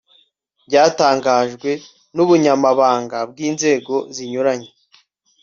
byatangajwe 0.67 1.69
n'ubunyamabanga 2.15 3.17
bw'inzego 3.29 3.95
zinyuranye 4.15 4.69